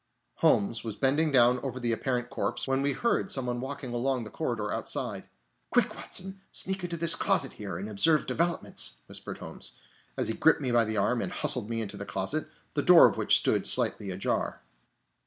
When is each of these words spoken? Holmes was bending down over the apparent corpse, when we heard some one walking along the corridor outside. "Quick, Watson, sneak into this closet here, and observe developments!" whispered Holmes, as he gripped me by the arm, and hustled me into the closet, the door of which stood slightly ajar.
Holmes 0.37 0.83
was 0.83 0.95
bending 0.95 1.31
down 1.31 1.59
over 1.61 1.79
the 1.79 1.91
apparent 1.91 2.31
corpse, 2.31 2.67
when 2.67 2.81
we 2.81 2.93
heard 2.93 3.31
some 3.31 3.45
one 3.45 3.61
walking 3.61 3.93
along 3.93 4.23
the 4.23 4.31
corridor 4.31 4.71
outside. 4.71 5.29
"Quick, 5.69 5.93
Watson, 5.95 6.41
sneak 6.49 6.83
into 6.83 6.97
this 6.97 7.13
closet 7.13 7.53
here, 7.53 7.77
and 7.77 7.87
observe 7.87 8.25
developments!" 8.25 8.93
whispered 9.05 9.37
Holmes, 9.37 9.73
as 10.17 10.27
he 10.27 10.33
gripped 10.33 10.59
me 10.59 10.71
by 10.71 10.85
the 10.85 10.97
arm, 10.97 11.21
and 11.21 11.31
hustled 11.31 11.69
me 11.69 11.81
into 11.81 11.97
the 11.97 12.05
closet, 12.07 12.49
the 12.73 12.81
door 12.81 13.05
of 13.05 13.15
which 13.15 13.37
stood 13.37 13.67
slightly 13.67 14.09
ajar. 14.09 14.63